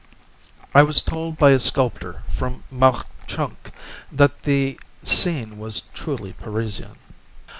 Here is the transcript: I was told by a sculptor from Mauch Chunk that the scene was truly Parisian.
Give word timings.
I 0.73 0.81
was 0.81 0.99
told 0.99 1.37
by 1.37 1.51
a 1.51 1.59
sculptor 1.59 2.23
from 2.27 2.63
Mauch 2.71 3.05
Chunk 3.27 3.69
that 4.11 4.41
the 4.41 4.79
scene 5.03 5.59
was 5.59 5.81
truly 5.93 6.33
Parisian. 6.33 6.95